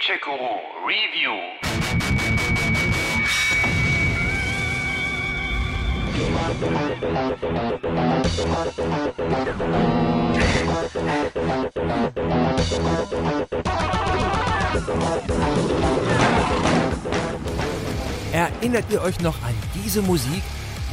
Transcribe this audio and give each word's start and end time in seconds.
Gadget-Guru 0.00 0.56
Review. 0.86 1.36
Erinnert 18.32 18.84
ihr 18.90 19.02
euch 19.02 19.20
noch 19.20 19.42
an 19.42 19.54
diese 19.74 20.00
Musik? 20.02 20.30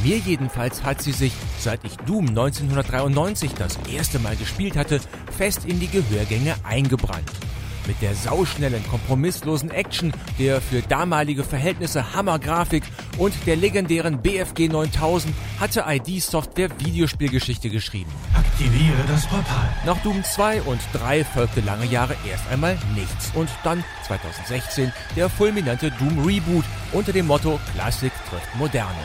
Mir 0.02 0.18
jedenfalls 0.18 0.84
hat 0.84 1.00
sie 1.00 1.12
sich, 1.12 1.32
seit 1.58 1.82
ich 1.84 1.96
Doom 1.96 2.28
1993 2.28 3.54
das 3.54 3.78
erste 3.90 4.18
Mal 4.18 4.36
gespielt 4.36 4.76
hatte, 4.76 5.00
fest 5.36 5.64
in 5.64 5.80
die 5.80 5.88
Gehörgänge 5.88 6.56
eingebrannt. 6.62 7.47
Mit 7.88 8.02
der 8.02 8.14
sauschnellen, 8.14 8.86
kompromisslosen 8.86 9.70
Action, 9.70 10.12
der 10.38 10.60
für 10.60 10.82
damalige 10.82 11.42
Verhältnisse 11.42 12.12
Hammergrafik 12.12 12.84
und 13.16 13.32
der 13.46 13.56
legendären 13.56 14.20
BFG 14.20 14.68
9000 14.68 15.34
hatte 15.58 15.86
ID 15.88 16.22
Software 16.22 16.68
Videospielgeschichte 16.78 17.70
geschrieben. 17.70 18.12
Aktiviere 18.34 19.02
das 19.08 19.26
Portal. 19.26 19.74
Nach 19.86 19.96
Doom 20.02 20.22
2 20.22 20.62
und 20.62 20.80
3 20.92 21.24
folgte 21.24 21.62
lange 21.62 21.86
Jahre 21.86 22.14
erst 22.30 22.46
einmal 22.50 22.76
nichts 22.94 23.30
und 23.32 23.48
dann 23.64 23.82
2016 24.06 24.92
der 25.16 25.30
fulminante 25.30 25.90
Doom 25.92 26.26
Reboot 26.26 26.66
unter 26.92 27.14
dem 27.14 27.26
Motto 27.26 27.58
Klassik 27.72 28.12
trifft 28.28 28.54
Moderne. 28.56 29.00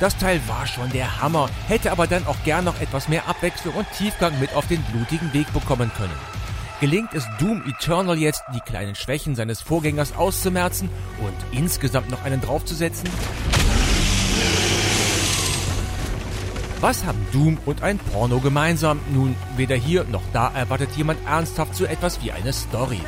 Das 0.00 0.18
Teil 0.18 0.40
war 0.48 0.66
schon 0.66 0.90
der 0.90 1.22
Hammer, 1.22 1.48
hätte 1.68 1.92
aber 1.92 2.08
dann 2.08 2.26
auch 2.26 2.42
gern 2.44 2.64
noch 2.64 2.80
etwas 2.80 3.08
mehr 3.08 3.28
Abwechslung 3.28 3.74
und 3.74 3.86
Tiefgang 3.96 4.38
mit 4.40 4.52
auf 4.52 4.66
den 4.66 4.82
blutigen 4.82 5.32
Weg 5.32 5.50
bekommen 5.52 5.92
können. 5.96 6.35
Gelingt 6.78 7.14
es 7.14 7.26
Doom 7.38 7.62
Eternal 7.66 8.18
jetzt, 8.18 8.42
die 8.54 8.60
kleinen 8.60 8.94
Schwächen 8.94 9.34
seines 9.34 9.62
Vorgängers 9.62 10.14
auszumerzen 10.14 10.90
und 11.20 11.58
insgesamt 11.58 12.10
noch 12.10 12.22
einen 12.22 12.42
draufzusetzen? 12.42 13.08
Was 16.82 17.06
haben 17.06 17.26
Doom 17.32 17.56
und 17.64 17.82
ein 17.82 17.96
Porno 17.96 18.40
gemeinsam? 18.40 19.00
Nun, 19.10 19.36
weder 19.56 19.74
hier 19.74 20.04
noch 20.04 20.20
da 20.34 20.52
erwartet 20.54 20.90
jemand 20.96 21.18
ernsthaft 21.26 21.74
so 21.74 21.86
etwas 21.86 22.22
wie 22.22 22.30
eine 22.30 22.52
Story. 22.52 23.00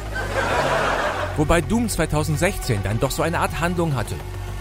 Wobei 1.37 1.61
Doom 1.61 1.91
2016 1.91 2.83
dann 2.83 2.98
doch 2.98 3.11
so 3.11 3.23
eine 3.23 3.39
Art 3.39 3.61
Handlung 3.61 3.95
hatte. 3.95 4.14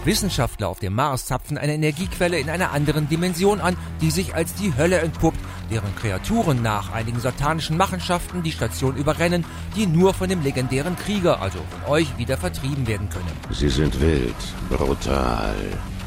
Wissenschaftler 0.08 0.70
auf 0.70 0.78
dem 0.78 0.94
Mars 0.94 1.26
zapfen 1.26 1.58
eine 1.58 1.74
Energiequelle 1.74 2.38
in 2.38 2.48
einer 2.48 2.72
anderen 2.72 3.10
Dimension 3.10 3.60
an, 3.60 3.76
die 4.00 4.10
sich 4.10 4.34
als 4.34 4.54
die 4.54 4.74
Hölle 4.74 5.00
entpuppt, 5.00 5.38
deren 5.70 5.94
Kreaturen 5.96 6.62
nach 6.62 6.90
einigen 6.92 7.20
satanischen 7.20 7.76
Machenschaften 7.76 8.42
die 8.42 8.52
Station 8.52 8.96
überrennen, 8.96 9.44
die 9.76 9.86
nur 9.86 10.14
von 10.14 10.30
dem 10.30 10.42
legendären 10.42 10.96
Krieger, 10.96 11.42
also 11.42 11.58
von 11.58 11.92
euch, 11.92 12.16
wieder 12.16 12.38
vertrieben 12.38 12.86
werden 12.86 13.10
können. 13.10 13.30
Sie 13.50 13.68
sind 13.68 14.00
wild, 14.00 14.34
brutal, 14.70 15.54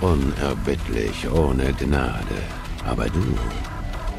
unerbittlich, 0.02 1.30
ohne 1.32 1.72
Gnade. 1.74 2.42
Aber 2.88 3.06
du, 3.06 3.38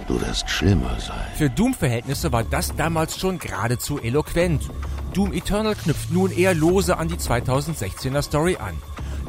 du 0.07 0.21
wirst 0.21 0.49
schlimmer 0.49 0.97
sein. 1.01 1.27
Für 1.35 1.51
Doom-Verhältnisse 1.51 2.31
war 2.31 2.45
das 2.45 2.77
damals 2.77 3.19
schon 3.19 3.41
geradezu 3.41 3.99
eloquent. 3.99 4.63
Doom 5.13 5.33
Eternal 5.33 5.75
knüpft 5.75 6.13
nun 6.13 6.31
eher 6.31 6.55
lose 6.55 6.97
an 6.97 7.09
die 7.09 7.17
2016er 7.17 8.23
Story 8.23 8.59
an. 8.61 8.75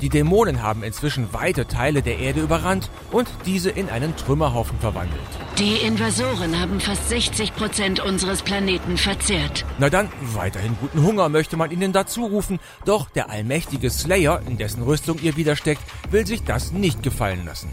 Die 0.03 0.09
Dämonen 0.09 0.61
haben 0.61 0.83
inzwischen 0.83 1.31
weite 1.31 1.65
Teile 1.65 2.01
der 2.01 2.19
Erde 2.19 2.41
überrannt 2.41 2.89
und 3.13 3.29
diese 3.45 3.69
in 3.69 3.87
einen 3.87 4.17
Trümmerhaufen 4.17 4.77
verwandelt. 4.79 5.21
Die 5.57 5.77
Invasoren 5.77 6.59
haben 6.59 6.81
fast 6.81 7.07
60 7.07 7.55
Prozent 7.55 8.01
unseres 8.01 8.41
Planeten 8.41 8.97
verzehrt. 8.97 9.65
Na 9.77 9.89
dann, 9.89 10.09
weiterhin 10.33 10.75
guten 10.81 11.03
Hunger 11.03 11.29
möchte 11.29 11.55
man 11.55 11.71
ihnen 11.71 11.93
dazu 11.93 12.25
rufen, 12.25 12.59
doch 12.83 13.09
der 13.11 13.29
allmächtige 13.29 13.89
Slayer, 13.89 14.41
in 14.45 14.57
dessen 14.57 14.83
Rüstung 14.83 15.19
ihr 15.21 15.37
widersteckt, 15.37 15.81
will 16.11 16.27
sich 16.27 16.43
das 16.43 16.73
nicht 16.73 17.01
gefallen 17.01 17.45
lassen. 17.45 17.69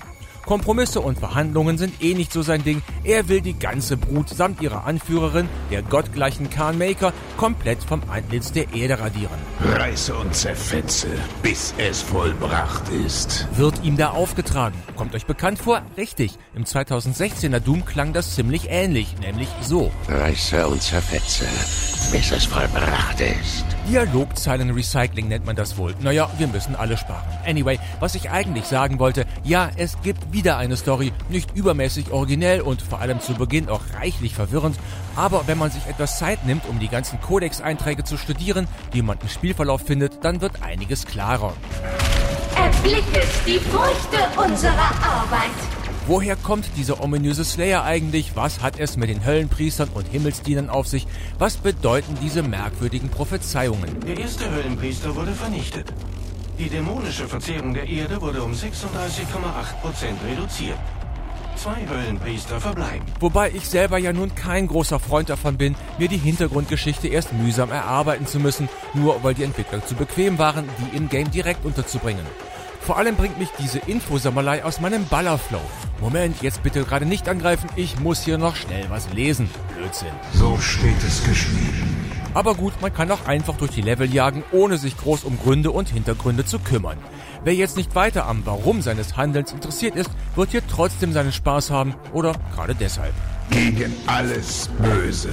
Kompromisse 0.51 1.01
und 1.01 1.17
Verhandlungen 1.17 1.79
sind 1.79 2.03
eh 2.03 2.13
nicht 2.13 2.33
so 2.33 2.43
sein 2.43 2.65
Ding. 2.65 2.83
Er 3.05 3.29
will 3.29 3.41
die 3.41 3.57
ganze 3.57 3.97
Brut 3.97 4.31
samt 4.31 4.61
ihrer 4.61 4.85
Anführerin, 4.85 5.49
der 5.71 5.81
gottgleichen 5.81 6.51
Khan 6.51 6.77
Maker, 6.77 7.13
komplett 7.37 7.85
vom 7.85 8.03
Antlitz 8.11 8.51
der 8.51 8.75
Erde 8.75 8.99
radieren. 8.99 9.39
Reiße 9.61 10.13
und 10.13 10.35
zerfetze, 10.35 11.07
bis 11.45 11.73
es 11.79 12.03
vollbracht 12.03 12.89
ist. 12.89 13.47
Wird 13.57 13.85
ihm 13.85 13.97
da 13.97 14.11
aufgetragen. 14.11 14.75
Kommt 14.97 15.15
euch 15.15 15.27
bekannt 15.27 15.61
vor? 15.61 15.83
Richtig. 15.97 16.37
Im 16.57 16.65
2016er 16.65 17.61
Doom 17.61 17.85
klang 17.85 18.13
das 18.13 18.35
ziemlich 18.35 18.71
ähnlich, 18.71 19.15
nämlich 19.21 19.49
so. 19.61 19.93
Reiße 20.09 20.67
und 20.67 20.83
zerfetze, 20.83 21.45
bis 22.11 22.33
es 22.33 22.47
vollbracht 22.47 23.21
ist. 23.21 23.67
Dialogzeilen-Recycling 23.91 25.27
nennt 25.27 25.47
man 25.47 25.57
das 25.57 25.77
wohl. 25.77 25.97
Naja, 26.01 26.31
wir 26.39 26.47
müssen 26.47 26.77
alle 26.77 26.97
sparen. 26.97 27.27
Anyway, 27.45 27.81
was 27.99 28.15
ich 28.15 28.31
eigentlich 28.31 28.67
sagen 28.67 29.01
wollte, 29.01 29.27
ja, 29.43 29.69
es 29.77 30.01
gibt 30.03 30.33
wieder 30.33 30.59
eine 30.59 30.77
Story, 30.77 31.13
nicht 31.29 31.57
übermäßig 31.57 32.13
originell 32.13 32.61
und 32.61 32.83
vor 32.83 33.01
allem 33.01 33.21
zu 33.21 33.35
Beginn 33.35 33.69
auch 33.69 33.81
reichlich 33.99 34.33
verwirrend, 34.33 34.79
aber 35.17 35.49
wenn 35.49 35.59
man 35.59 35.73
sich 35.73 35.85
etwas 35.87 36.21
Zeit 36.21 36.47
nimmt, 36.47 36.69
um 36.69 36.79
die 36.79 36.87
ganzen 36.87 37.21
Codex-Einträge 37.21 38.05
zu 38.05 38.17
studieren, 38.17 38.69
wie 38.93 39.03
man 39.03 39.19
im 39.21 39.29
Spielverlauf 39.29 39.83
findet, 39.83 40.25
dann 40.25 40.41
wird 40.41 40.63
einiges 40.63 41.05
klarer. 41.05 41.53
Erblicke 42.55 43.27
die 43.45 43.59
Früchte 43.59 44.41
unserer 44.41 44.93
Arbeit. 45.03 45.80
Woher 46.07 46.35
kommt 46.35 46.65
dieser 46.77 47.03
ominöse 47.03 47.45
Slayer 47.45 47.85
eigentlich? 47.85 48.35
Was 48.35 48.63
hat 48.63 48.81
es 48.81 48.97
mit 48.97 49.11
den 49.11 49.25
Höllenpriestern 49.25 49.91
und 49.91 50.09
Himmelsdienern 50.09 50.71
auf 50.71 50.87
sich? 50.87 51.07
Was 51.39 51.57
bedeuten 51.57 52.17
diese 52.23 52.43
merkwürdigen 52.43 53.11
Prophezeiungen? 53.11 54.01
Der 54.01 54.19
erste 54.19 54.51
Höllenpriester 54.51 55.15
wurde 55.15 55.33
vernichtet. 55.33 55.93
Die 56.59 56.69
dämonische 56.69 57.29
Verzehrung 57.29 57.75
der 57.75 57.89
Erde 57.89 58.21
wurde 58.21 58.43
um 58.43 58.53
36,8 58.53 58.81
Prozent 59.83 60.19
reduziert. 60.27 60.79
Zwei 61.57 61.87
Höllenpriester 61.87 62.59
verbleiben. 62.59 63.05
Wobei 63.21 63.51
ich 63.51 63.69
selber 63.69 63.99
ja 63.99 64.13
nun 64.15 64.35
kein 64.35 64.67
großer 64.67 64.99
Freund 64.99 65.29
davon 65.29 65.59
bin, 65.59 65.77
mir 65.99 66.09
die 66.09 66.17
Hintergrundgeschichte 66.17 67.09
erst 67.09 67.35
mühsam 67.35 67.71
erarbeiten 67.71 68.27
zu 68.27 68.41
müssen, 68.41 68.69
nur 68.95 69.23
weil 69.23 69.35
die 69.35 69.43
Entwickler 69.45 69.85
zu 69.85 69.95
bequem 69.95 70.39
waren, 70.39 70.67
die 70.79 70.97
im 70.97 71.11
Game 71.11 71.31
direkt 71.31 71.65
unterzubringen. 71.67 72.25
Vor 72.81 72.99
allem 72.99 73.17
bringt 73.17 73.39
mich 73.39 73.51
diese 73.59 73.79
Infosammelei 73.79 74.65
aus 74.65 74.81
meinem 74.81 75.05
Ballerflow. 75.07 75.61
Moment, 76.01 76.43
jetzt 76.43 76.63
bitte 76.63 76.85
gerade 76.85 77.07
nicht 77.07 77.29
angreifen, 77.29 77.69
ich 77.77 78.01
muss 78.01 78.23
hier 78.23 78.39
noch 78.39 78.57
schnell 78.57 78.87
was 78.89 79.13
lesen. 79.13 79.51
Blödsinn. 79.77 80.09
So 80.33 80.57
steht 80.59 81.03
es 81.07 81.23
geschrieben. 81.25 82.11
Aber 82.33 82.55
gut, 82.55 82.73
man 82.81 82.95
kann 82.95 83.11
auch 83.11 83.27
einfach 83.27 83.57
durch 83.57 83.73
die 83.73 83.83
Level 83.83 84.13
jagen, 84.13 84.45
ohne 84.53 84.79
sich 84.79 84.97
groß 84.97 85.25
um 85.25 85.39
Gründe 85.39 85.73
und 85.73 85.89
Hintergründe 85.89 86.45
zu 86.45 86.59
kümmern. 86.59 86.97
Wer 87.43 87.55
jetzt 87.55 87.77
nicht 87.77 87.95
weiter 87.95 88.27
am 88.27 88.45
Warum 88.45 88.83
seines 88.83 89.17
Handelns 89.17 89.53
interessiert 89.53 89.97
ist, 89.97 90.11
wird 90.37 90.51
hier 90.51 90.63
trotzdem 90.67 91.13
seinen 91.13 91.33
Spaß 91.33 91.71
haben 91.71 91.95
oder 92.13 92.35
gerade 92.55 92.75
deshalb. 92.75 93.13
Gegen 93.51 93.93
alles 94.07 94.69
Böse, 94.79 95.31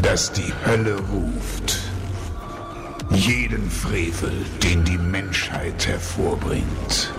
das 0.00 0.30
die 0.30 0.52
Hölle 0.64 0.96
ruft. 0.96 1.87
Jeden 3.10 3.70
Frevel, 3.70 4.44
den 4.62 4.84
die 4.84 4.98
Menschheit 4.98 5.86
hervorbringt. 5.86 7.12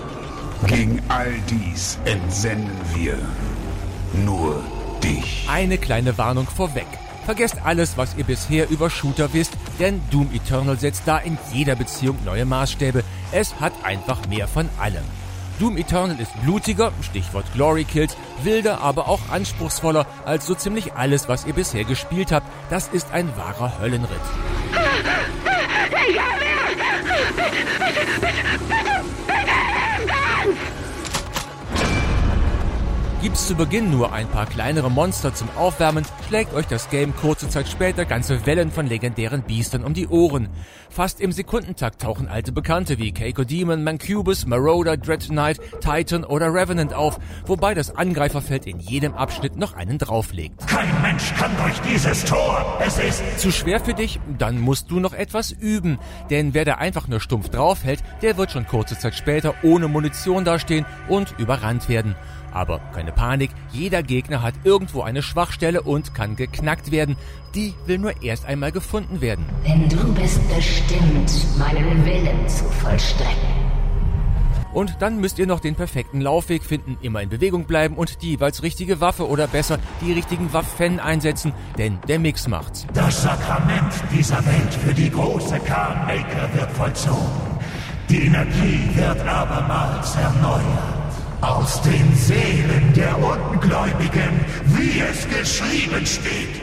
Gegen 0.68 1.02
all 1.08 1.34
dies 1.50 1.98
entsenden 2.06 2.80
wir 2.94 3.18
nur 4.26 4.64
dich. 5.04 5.48
Eine 5.50 5.78
kleine 5.78 6.18
Warnung 6.18 6.48
vorweg. 6.48 6.88
Vergesst 7.26 7.58
alles, 7.64 7.98
was 7.98 8.16
ihr 8.18 8.24
bisher 8.24 8.70
über 8.70 8.90
Shooter 8.90 9.34
wisst, 9.34 9.54
denn 9.80 10.02
Doom 10.12 10.30
Eternal 10.34 10.78
setzt 10.80 11.04
da 11.06 11.18
in 11.18 11.38
jeder 11.54 11.76
Beziehung 11.76 12.18
neue 12.24 12.46
Maßstäbe. 12.46 13.04
Es 13.32 13.60
hat 13.60 13.74
einfach 13.84 14.28
mehr 14.28 14.48
von 14.48 14.70
allem. 14.80 15.04
Doom 15.60 15.78
Eternal 15.78 16.20
ist 16.20 16.32
blutiger, 16.42 16.92
Stichwort 17.02 17.46
Glory 17.54 17.84
Kills, 17.84 18.16
wilder, 18.44 18.82
aber 18.82 19.10
auch 19.10 19.20
anspruchsvoller 19.30 20.06
als 20.26 20.46
so 20.46 20.56
ziemlich 20.56 20.94
alles, 20.94 21.28
was 21.28 21.46
ihr 21.46 21.54
bisher 21.54 21.84
gespielt 21.84 22.32
habt. 22.32 22.48
Das 22.70 22.88
ist 22.88 23.12
ein 23.12 23.30
wahrer 23.36 23.80
Höllenritt. 23.80 24.22
Peter! 26.09 26.22
Peter! 26.22 27.03
Peter! 27.38 28.09
Peter! 28.67 29.03
Peter! 29.28 29.69
Gibt's 33.22 33.48
zu 33.48 33.56
Beginn 33.56 33.92
nur 33.92 34.14
ein 34.14 34.30
paar 34.30 34.46
kleinere 34.46 34.90
Monster 34.90 35.34
zum 35.34 35.50
Aufwärmen, 35.58 36.06
schlägt 36.30 36.54
euch 36.54 36.68
das 36.68 36.90
Game 36.90 37.14
kurze 37.14 37.50
Zeit 37.50 37.68
später 37.68 38.06
ganze 38.06 38.46
Wellen 38.46 38.72
von 38.72 38.88
legendären 38.88 39.42
Biestern 39.42 39.84
um 39.84 39.94
die 39.94 40.08
Ohren. 40.08 40.48
Fast 40.90 41.20
im 41.20 41.34
Sekundentakt 41.34 42.02
tauchen 42.02 42.30
alte 42.30 42.54
Bekannte 42.54 42.98
wie 42.98 43.12
Keiko 43.12 43.44
Demon, 43.44 43.84
Mancubus, 43.84 44.46
Marauder, 44.46 44.96
Dread 44.96 45.28
Knight, 45.28 45.60
Titan 45.82 46.24
oder 46.24 46.54
Revenant 46.54 46.94
auf, 46.94 47.20
wobei 47.46 47.74
das 47.74 47.94
Angreiferfeld 47.94 48.66
in 48.66 48.80
jedem 48.80 49.14
Abschnitt 49.14 49.58
noch 49.58 49.74
einen 49.74 49.98
drauflegt. 49.98 50.66
Kein 50.68 51.02
Mensch 51.02 51.34
kann 51.36 51.52
durch 51.58 51.78
dieses 51.82 52.24
Tor. 52.24 52.80
Es 52.80 52.98
ist 53.00 53.22
Zu 53.38 53.52
schwer 53.52 53.82
für 53.82 53.94
dich? 53.94 54.22
Dann 54.38 54.62
musst 54.62 54.92
du 54.92 55.02
noch 55.02 55.14
etwas 55.14 55.52
üben. 55.52 56.00
Denn 56.30 56.54
wer 56.54 56.64
da 56.64 56.76
einfach 56.76 57.10
nur 57.10 57.20
stumpf 57.20 57.50
draufhält, 57.50 58.02
der 58.22 58.38
wird 58.38 58.52
schon 58.52 58.66
kurze 58.66 58.98
Zeit 58.98 59.16
später 59.16 59.56
ohne 59.62 59.90
Munition 59.90 60.46
dastehen 60.46 60.86
und 61.10 61.36
überrannt 61.38 61.90
werden. 61.90 62.16
Aber 62.51 62.79
keine 62.93 63.11
Panik, 63.11 63.51
jeder 63.72 64.03
Gegner 64.03 64.41
hat 64.41 64.53
irgendwo 64.63 65.01
eine 65.01 65.22
Schwachstelle 65.22 65.81
und 65.81 66.13
kann 66.13 66.35
geknackt 66.35 66.91
werden. 66.91 67.16
Die 67.55 67.73
will 67.85 67.97
nur 67.97 68.22
erst 68.22 68.46
einmal 68.46 68.72
gefunden 68.72 69.22
werden. 69.22 69.46
Denn 69.67 69.90
du 69.90 70.13
bist 70.13 70.40
bestimmt, 70.55 71.57
meinen 71.57 72.05
Willen 72.05 72.47
zu 72.47 72.66
vollstrecken. 72.66 73.59
Und 74.72 74.97
dann 74.99 75.19
müsst 75.19 75.40
ihr 75.40 75.47
noch 75.47 75.59
den 75.59 75.75
perfekten 75.75 76.22
Laufweg 76.22 76.63
finden, 76.63 76.97
immer 77.01 77.22
in 77.22 77.29
Bewegung 77.29 77.66
bleiben 77.66 77.96
und 77.96 78.22
die 78.22 78.31
jeweils 78.31 78.61
richtige 78.61 79.01
Waffe 79.01 79.28
oder 79.28 79.47
besser 79.47 79.79
die 80.01 80.13
richtigen 80.13 80.53
Waffen 80.53 80.99
einsetzen, 80.99 81.53
denn 81.78 81.97
der 82.07 82.19
Mix 82.19 82.47
macht's. 82.47 82.85
Das 82.93 83.23
Sakrament 83.23 83.93
dieser 84.16 84.46
Welt 84.46 84.73
für 84.73 84.93
die 84.93 85.09
große 85.09 85.59
Khan 85.59 86.05
Maker 86.05 86.49
wird 86.53 86.72
vollzogen. 86.72 87.59
Die 88.09 88.25
Energie 88.25 88.90
wird 88.96 89.19
abermals 89.28 90.16
erneuert. 90.16 90.98
Aus 91.41 91.82
den 91.84 92.14
Seelen 92.16 92.94
der 92.96 93.18
Ungläubigen, 93.18 94.46
wie 94.66 95.00
es 95.00 95.26
geschrieben 95.30 96.06
steht. 96.06 96.62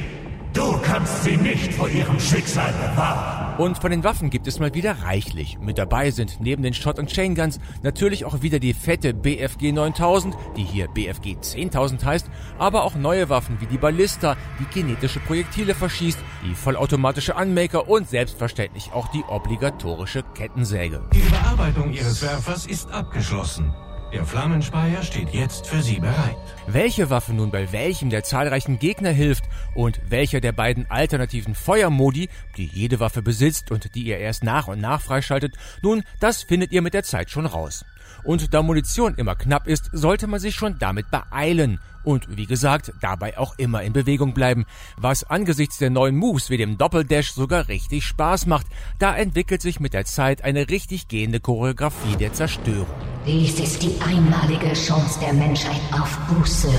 Du 0.53 0.79
kannst 0.83 1.25
sie 1.25 1.39
nicht 1.39 1.73
vor 1.73 1.89
ihrem 1.89 2.21
Schicksal 2.21 2.73
bewahren. 2.73 3.59
Und 3.59 3.79
von 3.79 3.91
den 3.91 4.05
Waffen 4.05 4.29
gibt 4.29 4.47
es 4.47 4.59
mal 4.59 4.75
wieder 4.75 5.03
reichlich. 5.03 5.59
Mit 5.61 5.79
dabei 5.79 6.11
sind 6.11 6.41
neben 6.41 6.63
den 6.63 6.75
Shot- 6.75 6.99
und 6.99 7.09
Chain 7.09 7.35
Guns 7.35 7.59
natürlich 7.83 8.27
auch 8.27 8.43
wieder 8.43 8.59
die 8.59 8.75
fette 8.75 9.15
BFG 9.15 9.73
9000, 9.73 10.35
die 10.57 10.65
hier 10.65 10.89
BFG 10.89 11.37
10.000 11.41 12.05
heißt, 12.05 12.31
aber 12.59 12.85
auch 12.85 12.97
neue 12.97 13.31
Waffen 13.31 13.59
wie 13.61 13.67
die 13.67 13.79
Ballista, 13.79 14.37
die 14.61 14.65
kinetische 14.65 15.21
Projektile 15.21 15.75
verschießt, 15.75 16.19
die 16.45 16.55
vollautomatische 16.55 17.33
Unmaker 17.33 17.89
und 17.89 18.11
selbstverständlich 18.11 18.93
auch 18.93 19.09
die 19.09 19.25
obligatorische 19.27 20.23
Kettensäge. 20.35 21.03
Die 21.15 21.21
Bearbeitung 21.21 21.95
Ihres 21.95 22.21
Werfers 22.21 22.67
ist 22.67 22.91
abgeschlossen. 22.93 23.75
Der 24.13 24.25
Flammenspeier 24.25 25.03
steht 25.03 25.31
jetzt 25.31 25.67
für 25.67 25.83
Sie 25.83 25.99
bereit. 25.99 26.37
Welche 26.69 27.11
Waffe 27.11 27.35
nun 27.35 27.51
bei 27.51 27.73
welchem 27.73 28.09
der 28.09 28.23
zahlreichen 28.23 28.79
Gegner 28.79 29.11
hilft 29.11 29.45
und 29.75 30.01
welcher 30.09 30.41
der 30.41 30.53
beiden 30.53 30.89
alternativen 30.89 31.57
Feuermodi, 31.57 32.29
die 32.57 32.67
jede 32.67 33.01
Waffe 33.01 33.21
besitzt 33.21 33.73
und 33.73 33.95
die 33.97 34.05
ihr 34.05 34.19
erst 34.19 34.45
nach 34.45 34.69
und 34.69 34.81
nach 34.81 35.01
freischaltet, 35.01 35.57
nun, 35.83 36.05
das 36.21 36.45
findet 36.45 36.71
ihr 36.71 36.83
mit 36.83 36.95
der 36.95 37.03
Zeit 37.03 37.31
schon 37.31 37.47
raus. 37.47 37.85
Und 38.23 38.55
da 38.55 38.63
Munition 38.63 39.15
immer 39.17 39.35
knapp 39.35 39.67
ist, 39.67 39.91
sollte 39.93 40.29
man 40.29 40.39
sich 40.41 40.55
schon 40.55 40.79
damit 40.79 41.11
beeilen. 41.11 41.81
Und 42.05 42.37
wie 42.37 42.47
gesagt, 42.47 42.93
dabei 43.01 43.37
auch 43.37 43.59
immer 43.59 43.83
in 43.83 43.93
Bewegung 43.93 44.35
bleiben, 44.35 44.67
was 44.97 45.25
angesichts 45.25 45.79
der 45.79 45.91
neuen 45.91 46.17
Moves 46.17 46.49
wie 46.49 46.57
dem 46.57 46.79
Doppeldash 46.79 47.33
sogar 47.33 47.67
richtig 47.67 48.05
Spaß 48.05 48.47
macht. 48.47 48.67
Da 49.01 49.17
entwickelt 49.17 49.63
sich 49.63 49.81
mit 49.81 49.95
der 49.95 50.05
Zeit 50.05 50.45
eine 50.45 50.71
richtig 50.71 51.09
gehende 51.09 51.41
Choreografie 51.41 52.17
der 52.17 52.33
Zerstörung. 52.33 52.87
Dies 53.27 53.59
ist 53.59 53.83
die 53.83 53.93
einmalige 54.01 54.73
Chance 54.73 55.19
der 55.19 55.33
Menschheit 55.33 55.81
auf 55.91 56.17
Buße, 56.29 56.71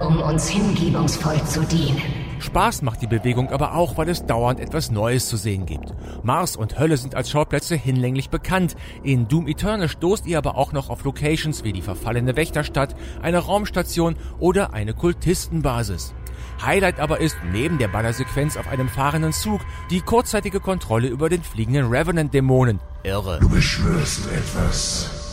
um 0.00 0.20
uns 0.20 0.48
hingebungsvoll 0.48 1.40
zu 1.44 1.60
dienen. 1.62 2.02
Spaß 2.40 2.82
macht 2.82 3.02
die 3.02 3.06
Bewegung 3.06 3.50
aber 3.50 3.72
auch, 3.76 3.96
weil 3.96 4.08
es 4.08 4.26
dauernd 4.26 4.58
etwas 4.58 4.90
Neues 4.90 5.28
zu 5.28 5.36
sehen 5.36 5.64
gibt. 5.64 5.94
Mars 6.24 6.56
und 6.56 6.80
Hölle 6.80 6.96
sind 6.96 7.14
als 7.14 7.30
Schauplätze 7.30 7.76
hinlänglich 7.76 8.30
bekannt. 8.30 8.74
In 9.04 9.28
Doom 9.28 9.46
Eternal 9.46 9.88
stoßt 9.88 10.26
ihr 10.26 10.38
aber 10.38 10.56
auch 10.56 10.72
noch 10.72 10.90
auf 10.90 11.04
Locations 11.04 11.62
wie 11.62 11.72
die 11.72 11.82
verfallene 11.82 12.34
Wächterstadt, 12.34 12.96
eine 13.22 13.38
Raumstation 13.38 14.16
oder 14.40 14.74
eine 14.74 14.92
Kultistenbasis. 14.92 16.14
Highlight 16.64 16.98
aber 16.98 17.20
ist 17.20 17.36
neben 17.52 17.78
der 17.78 17.88
Ballersequenz 17.88 18.56
auf 18.56 18.66
einem 18.66 18.88
fahrenden 18.88 19.32
Zug 19.32 19.60
die 19.90 20.00
kurzzeitige 20.00 20.58
Kontrolle 20.58 21.06
über 21.06 21.28
den 21.28 21.44
fliegenden 21.44 21.86
Revenant-Dämonen. 21.86 22.80
Irre. 23.04 23.38
Du 23.40 23.48
beschwörst 23.48 24.26
etwas, 24.32 25.25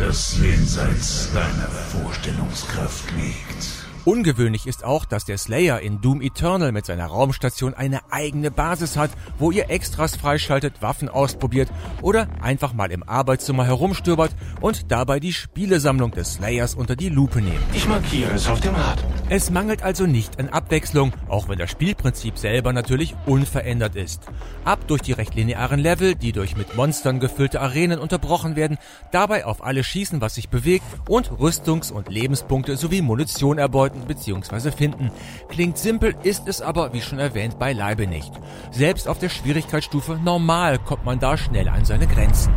das 0.00 0.38
jenseits 0.38 1.30
deiner 1.34 1.68
Vorstellungskraft 1.68 3.04
liegt. 3.12 3.80
Ungewöhnlich 4.06 4.66
ist 4.66 4.82
auch, 4.82 5.04
dass 5.04 5.26
der 5.26 5.36
Slayer 5.36 5.80
in 5.80 6.00
Doom 6.00 6.22
Eternal 6.22 6.72
mit 6.72 6.86
seiner 6.86 7.04
Raumstation 7.04 7.74
eine 7.74 8.00
eigene 8.10 8.50
Basis 8.50 8.96
hat, 8.96 9.10
wo 9.38 9.50
ihr 9.50 9.68
Extras 9.68 10.16
freischaltet, 10.16 10.80
Waffen 10.80 11.10
ausprobiert 11.10 11.70
oder 12.00 12.28
einfach 12.40 12.72
mal 12.72 12.90
im 12.90 13.02
Arbeitszimmer 13.02 13.66
herumstöbert 13.66 14.34
und 14.62 14.90
dabei 14.90 15.20
die 15.20 15.34
Spielesammlung 15.34 16.12
des 16.12 16.34
Slayers 16.34 16.74
unter 16.74 16.96
die 16.96 17.10
Lupe 17.10 17.42
nehmt. 17.42 17.60
Ich 17.74 17.86
markiere 17.86 18.32
es 18.32 18.48
auf 18.48 18.60
dem 18.60 18.74
Rad. 18.74 19.04
Es 19.32 19.48
mangelt 19.48 19.84
also 19.84 20.06
nicht 20.06 20.40
an 20.40 20.48
Abwechslung, 20.48 21.12
auch 21.28 21.48
wenn 21.48 21.56
das 21.56 21.70
Spielprinzip 21.70 22.36
selber 22.36 22.72
natürlich 22.72 23.14
unverändert 23.26 23.94
ist. 23.94 24.22
Ab 24.64 24.80
durch 24.88 25.02
die 25.02 25.12
recht 25.12 25.36
linearen 25.36 25.78
Level, 25.78 26.16
die 26.16 26.32
durch 26.32 26.56
mit 26.56 26.74
Monstern 26.74 27.20
gefüllte 27.20 27.60
Arenen 27.60 28.00
unterbrochen 28.00 28.56
werden, 28.56 28.76
dabei 29.12 29.46
auf 29.46 29.64
alles 29.64 29.86
schießen, 29.86 30.20
was 30.20 30.34
sich 30.34 30.48
bewegt 30.48 30.84
und 31.08 31.30
Rüstungs- 31.30 31.92
und 31.92 32.08
Lebenspunkte 32.08 32.76
sowie 32.76 33.02
Munition 33.02 33.58
erbeuten 33.58 34.00
bzw. 34.08 34.72
finden. 34.72 35.12
Klingt 35.48 35.78
simpel, 35.78 36.16
ist 36.24 36.48
es 36.48 36.60
aber, 36.60 36.92
wie 36.92 37.00
schon 37.00 37.20
erwähnt, 37.20 37.56
beileibe 37.56 38.08
nicht. 38.08 38.32
Selbst 38.72 39.06
auf 39.06 39.20
der 39.20 39.28
Schwierigkeitsstufe 39.28 40.18
normal 40.24 40.80
kommt 40.80 41.04
man 41.04 41.20
da 41.20 41.36
schnell 41.36 41.68
an 41.68 41.84
seine 41.84 42.08
Grenzen. 42.08 42.52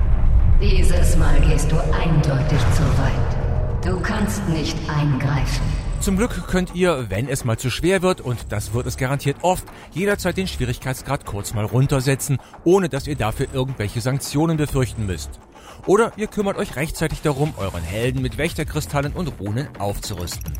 Dieses 0.59 1.17
Mal 1.17 1.39
gehst 1.41 1.71
du 1.71 1.75
eindeutig 1.75 2.59
zu 2.73 2.83
weit. 2.97 3.85
Du 3.85 3.99
kannst 3.99 4.49
nicht 4.49 4.77
eingreifen. 4.89 5.82
Zum 6.03 6.17
Glück 6.17 6.50
könnt 6.50 6.75
ihr, 6.75 7.05
wenn 7.07 7.29
es 7.29 7.45
mal 7.45 7.57
zu 7.57 7.69
schwer 7.69 8.01
wird, 8.01 8.19
und 8.19 8.51
das 8.51 8.73
wird 8.73 8.88
es 8.88 8.97
garantiert 8.97 9.38
oft, 9.41 9.63
jederzeit 9.94 10.35
den 10.35 10.50
Schwierigkeitsgrad 10.50 11.25
kurz 11.25 11.53
mal 11.53 11.63
runtersetzen, 11.63 12.39
ohne 12.65 12.89
dass 12.89 13.07
ihr 13.07 13.15
dafür 13.15 13.47
irgendwelche 13.53 14.01
Sanktionen 14.01 14.57
befürchten 14.57 15.05
müsst. 15.05 15.39
Oder 15.85 16.11
ihr 16.17 16.27
kümmert 16.27 16.57
euch 16.57 16.75
rechtzeitig 16.75 17.21
darum, 17.21 17.53
euren 17.55 17.83
Helden 17.83 18.21
mit 18.21 18.38
Wächterkristallen 18.38 19.13
und 19.13 19.39
Runen 19.39 19.69
aufzurüsten. 19.79 20.51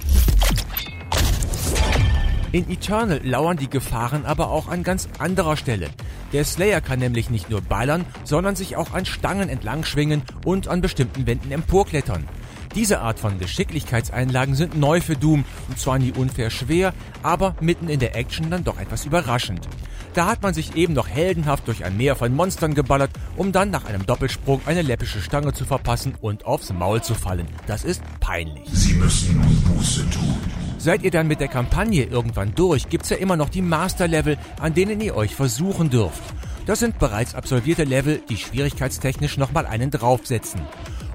In 2.54 2.69
Eternal 2.69 3.19
lauern 3.22 3.57
die 3.57 3.69
Gefahren 3.69 4.25
aber 4.25 4.50
auch 4.50 4.69
an 4.69 4.84
ganz 4.84 5.10
anderer 5.19 5.57
Stelle. 5.57 5.89
Der 6.31 6.46
Slayer 6.46 6.80
kann 6.80 7.00
nämlich 7.00 7.30
nicht 7.30 7.50
nur 7.50 7.60
ballern, 7.60 8.06
sondern 8.24 8.56
sich 8.56 8.78
auch 8.78 8.94
an 8.94 9.06
Stangen 9.06 9.50
entlang 9.50 9.84
schwingen 9.84 10.22
und 10.46 10.69
an 10.69 10.80
bestimmten 10.80 11.28
Wänden 11.28 11.51
emporklettern. 11.51 12.30
Diese 12.75 13.02
Art 13.02 13.20
von 13.20 13.38
Geschicklichkeitseinlagen 13.38 14.56
sind 14.56 14.75
neu 14.78 15.00
für 15.00 15.16
Doom 15.16 15.46
und 15.70 15.80
zwar 15.80 16.00
nie 16.00 16.12
unfair 16.12 16.50
schwer, 16.50 16.94
aber 17.22 17.56
mitten 17.62 17.88
in 17.88 18.00
der 18.00 18.16
Action 18.16 18.50
dann 18.50 18.64
doch 18.64 18.80
etwas 18.80 19.06
überraschend. 19.06 19.68
Da 20.16 20.28
hat 20.28 20.42
man 20.42 20.54
sich 20.54 20.75
eben 20.75 20.94
noch 20.94 21.08
heldenhaft 21.08 21.68
durch 21.68 21.86
ein 21.86 21.98
Meer 21.98 22.16
von 22.16 22.36
Monstern 22.36 22.74
geballert, 22.74 23.12
um 23.36 23.52
dann 23.52 23.72
nach 23.72 23.86
einem 23.86 24.06
Doppelsprung 24.06 24.62
eine 24.66 24.81
läppische 24.81 25.22
Stange 25.22 25.54
zu 25.54 25.66
verpassen 25.66 26.16
und 26.22 26.46
aufs 26.46 26.72
Maul 26.74 27.02
zu 27.02 27.16
fallen. 27.16 27.48
Das 27.68 27.84
ist 27.84 28.02
peinlich. 28.20 28.70
Sie 28.72 28.94
müssen 28.94 29.40
nun 29.40 29.62
Buße 29.62 30.10
tun. 30.10 30.36
Seid 30.78 31.04
ihr 31.04 31.12
dann 31.12 31.28
mit 31.28 31.40
der 31.40 31.48
Kampagne 31.48 32.04
irgendwann 32.04 32.54
durch, 32.56 32.90
gibt's 32.90 33.10
ja 33.10 33.18
immer 33.18 33.38
noch 33.38 33.50
die 33.50 33.62
Master-Level, 33.62 34.38
an 34.60 34.74
denen 34.74 35.00
ihr 35.00 35.16
euch 35.16 35.34
versuchen 35.34 35.90
dürft. 35.90 36.22
Das 36.66 36.80
sind 36.80 37.00
bereits 37.00 37.36
absolvierte 37.36 37.84
Level, 37.84 38.22
die 38.30 38.38
schwierigkeitstechnisch 38.38 39.38
nochmal 39.38 39.66
einen 39.66 39.92
draufsetzen. 39.92 40.62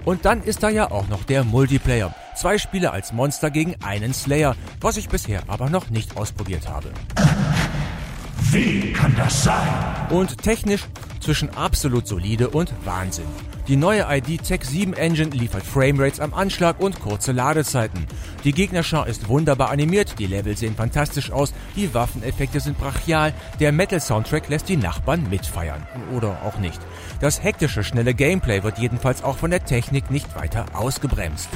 Und 0.05 0.25
dann 0.25 0.43
ist 0.43 0.63
da 0.63 0.69
ja 0.69 0.91
auch 0.91 1.09
noch 1.09 1.25
der 1.25 1.45
Multiplayer. 1.45 2.15
Zwei 2.35 2.59
Spieler 2.59 2.93
als 2.93 3.13
Monster 3.13 3.51
gegen 3.51 3.75
einen 3.85 4.15
Slayer, 4.15 4.55
was 4.81 4.97
ich 4.97 5.09
bisher 5.09 5.43
aber 5.49 5.71
noch 5.71 5.91
nicht 5.91 6.17
ausprobiert 6.17 6.69
habe. 6.69 6.91
Wie 8.51 8.95
kann 8.95 9.15
das 9.15 9.45
sein? 9.45 9.69
Und 10.09 10.39
technisch 10.39 10.85
zwischen 11.21 11.51
absolut 11.51 12.09
solide 12.09 12.49
und 12.49 12.73
Wahnsinn. 12.87 13.27
Die 13.67 13.77
neue 13.77 14.07
ID 14.09 14.43
Tech 14.43 14.65
7 14.65 14.95
Engine 14.95 15.29
liefert 15.33 15.65
Framerates 15.65 16.19
am 16.19 16.33
Anschlag 16.33 16.81
und 16.81 16.99
kurze 16.99 17.33
Ladezeiten. 17.33 18.07
Die 18.45 18.53
Gegnerschar 18.53 19.07
ist 19.07 19.29
wunderbar 19.29 19.69
animiert, 19.69 20.19
die 20.19 20.25
Level 20.25 20.57
sehen 20.57 20.75
fantastisch 20.75 21.31
aus, 21.31 21.53
die 21.77 21.93
Waffeneffekte 21.93 22.61
sind 22.61 22.79
brachial, 22.79 23.35
der 23.61 23.71
Metal-Soundtrack 23.71 24.49
lässt 24.49 24.71
die 24.71 24.79
Nachbarn 24.79 25.29
mitfeiern. 25.29 25.87
Oder 26.17 26.41
auch 26.43 26.57
nicht. 26.57 26.81
Das 27.21 27.43
hektische, 27.43 27.85
schnelle 27.85 28.15
Gameplay 28.15 28.63
wird 28.63 28.79
jedenfalls 28.79 29.23
auch 29.23 29.37
von 29.37 29.51
der 29.51 29.67
Technik 29.67 30.11
nicht 30.11 30.35
weiter 30.35 30.65
ausgebremst. 30.73 31.51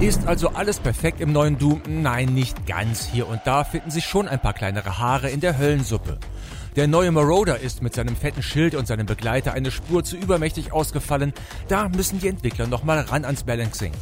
Ist 0.00 0.26
also 0.26 0.48
alles 0.48 0.80
perfekt 0.80 1.20
im 1.20 1.30
neuen 1.30 1.58
Doom? 1.58 1.82
Nein, 1.86 2.32
nicht 2.32 2.66
ganz. 2.66 3.04
Hier 3.04 3.28
und 3.28 3.42
da 3.44 3.64
finden 3.64 3.90
sich 3.90 4.06
schon 4.06 4.28
ein 4.28 4.40
paar 4.40 4.54
kleinere 4.54 4.98
Haare 4.98 5.28
in 5.28 5.40
der 5.40 5.58
Höllensuppe. 5.58 6.18
Der 6.74 6.88
neue 6.88 7.12
Marauder 7.12 7.60
ist 7.60 7.82
mit 7.82 7.94
seinem 7.94 8.16
fetten 8.16 8.42
Schild 8.42 8.74
und 8.74 8.86
seinem 8.86 9.04
Begleiter 9.04 9.52
eine 9.52 9.70
Spur 9.70 10.02
zu 10.02 10.16
übermächtig 10.16 10.72
ausgefallen. 10.72 11.34
Da 11.68 11.90
müssen 11.90 12.18
die 12.18 12.28
Entwickler 12.28 12.66
nochmal 12.66 13.00
ran 13.00 13.26
ans 13.26 13.42
Balancing. 13.42 13.92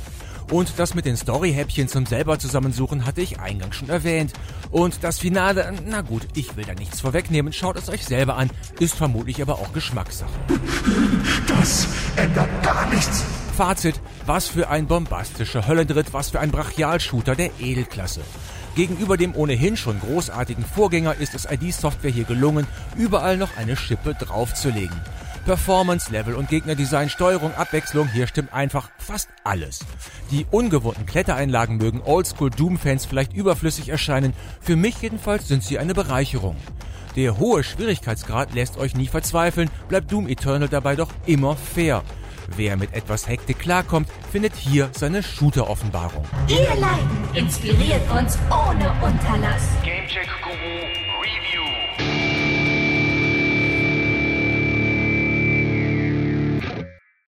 Und 0.52 0.75
das 0.76 0.95
mit 0.95 1.05
den 1.05 1.17
Story-Häppchen 1.17 1.88
zum 1.88 2.07
selber 2.07 2.38
zusammensuchen 2.38 3.05
hatte 3.05 3.21
ich 3.21 3.40
eingangs 3.40 3.75
schon 3.75 3.88
erwähnt. 3.88 4.33
Und 4.71 5.02
das 5.02 5.19
Finale, 5.19 5.75
na 5.85 6.02
gut, 6.02 6.28
ich 6.35 6.57
will 6.57 6.64
da 6.64 6.75
nichts 6.75 7.00
vorwegnehmen, 7.00 7.52
schaut 7.52 7.76
es 7.76 7.88
euch 7.88 8.05
selber 8.05 8.37
an, 8.37 8.50
ist 8.78 8.95
vermutlich 8.95 9.43
aber 9.43 9.55
auch 9.55 9.73
Geschmackssache. 9.73 10.31
Das 11.49 11.88
ändert 12.14 12.62
gar 12.62 12.88
nichts. 12.90 13.25
Fazit, 13.59 14.00
was 14.25 14.47
für 14.47 14.69
ein 14.69 14.87
bombastischer 14.87 15.67
Höllendritt, 15.67 16.12
was 16.12 16.31
für 16.31 16.38
ein 16.38 16.53
Brachialshooter 16.53 17.35
der 17.35 17.50
Edelklasse. 17.59 18.21
Gegenüber 18.77 19.17
dem 19.17 19.35
ohnehin 19.35 19.77
schon 19.77 19.99
großartigen 19.99 20.65
Vorgänger 20.65 21.17
ist 21.17 21.35
es 21.35 21.50
ID 21.50 21.75
Software 21.75 22.12
hier 22.12 22.23
gelungen, 22.23 22.69
überall 22.97 23.37
noch 23.37 23.57
eine 23.57 23.77
Schippe 23.77 24.15
draufzulegen. 24.15 24.97
Performance, 25.45 26.12
Level 26.12 26.37
und 26.37 26.49
Gegnerdesign, 26.49 27.11
Steuerung, 27.11 27.53
Abwechslung, 27.57 28.07
hier 28.07 28.29
stimmt 28.29 28.53
einfach 28.53 28.91
fast 28.97 29.29
alles. 29.43 29.81
Die 30.31 30.47
ungewohnten 30.53 31.05
Klettereinlagen 31.05 31.79
mögen 31.79 32.00
Oldschool 32.05 32.50
Doom-Fans 32.50 33.07
vielleicht 33.07 33.33
überflüssig 33.33 33.88
erscheinen, 33.88 34.35
für 34.61 34.77
mich 34.77 35.03
jedenfalls 35.03 35.49
sind 35.49 35.65
sie 35.65 35.81
eine 35.81 35.95
Bereicherung. 35.95 36.55
Der 37.17 37.38
hohe 37.38 37.65
Schwierigkeitsgrad 37.65 38.55
lässt 38.55 38.79
euch 38.79 38.95
nie 38.95 39.09
verzweifeln, 39.09 39.69
bleibt 39.88 40.12
Doom 40.12 40.29
Eternal 40.29 40.69
dabei 40.69 40.95
doch 40.95 41.11
immer 41.27 41.57
fair. 41.57 42.05
Wer 42.57 42.76
mit 42.76 42.95
etwas 42.95 43.28
Hektik 43.28 43.59
klarkommt, 43.59 44.09
findet 44.33 44.55
hier 44.57 44.90
seine 44.93 45.23
Shooter-Offenbarung. 45.23 46.25
Ihr 46.49 46.75
Leiden 46.75 47.28
inspiriert 47.35 48.02
uns 48.11 48.38
ohne 48.50 48.90
Unterlass. 49.02 49.69
Gamecheck 49.85 50.28
Guru 50.43 51.08